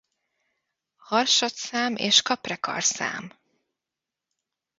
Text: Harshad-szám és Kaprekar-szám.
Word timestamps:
Harshad-szám 0.95 1.95
és 1.95 2.21
Kaprekar-szám. 2.21 3.33